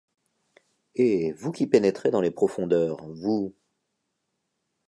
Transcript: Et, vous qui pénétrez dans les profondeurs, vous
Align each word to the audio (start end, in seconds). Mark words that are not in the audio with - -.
Et, 0.95 1.31
vous 1.33 1.51
qui 1.51 1.67
pénétrez 1.67 2.09
dans 2.09 2.21
les 2.21 2.31
profondeurs, 2.31 3.05
vous 3.07 3.53